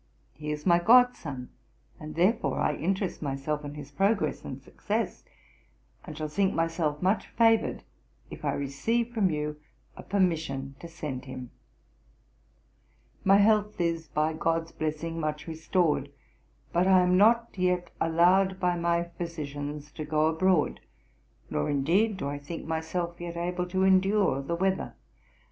[0.33, 1.49] He is my god son,
[1.99, 5.23] and therefore I interest myself in his progress and success,
[6.03, 7.83] and shall think myself much favoured
[8.31, 9.57] if I receive from you
[9.95, 11.51] a permission to send him.
[13.23, 16.09] 'My health is, by GOD'S blessing, much restored,
[16.73, 20.79] but I am not yet allowed by my physicians to go abroad;
[21.51, 24.95] nor, indeed, do I think myself yet able to endure the weather.